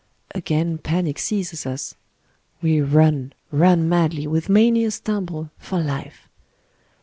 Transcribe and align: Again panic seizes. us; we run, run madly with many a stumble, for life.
Again 0.33 0.79
panic 0.79 1.19
seizes. 1.19 1.67
us; 1.67 1.93
we 2.59 2.81
run, 2.81 3.33
run 3.51 3.87
madly 3.87 4.25
with 4.25 4.49
many 4.49 4.83
a 4.83 4.89
stumble, 4.89 5.51
for 5.59 5.79
life. 5.79 6.27